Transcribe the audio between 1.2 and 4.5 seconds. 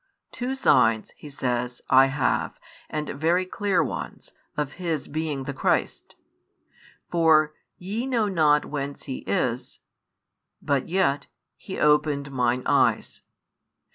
says, I have, and very clear ones,